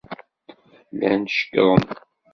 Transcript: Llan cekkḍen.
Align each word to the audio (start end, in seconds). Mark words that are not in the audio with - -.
Llan 0.91 1.21
cekkḍen. 1.35 1.83